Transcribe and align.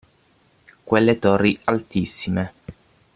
Quelle 0.83 1.19
torri 1.19 1.59
altissime… 1.65 2.53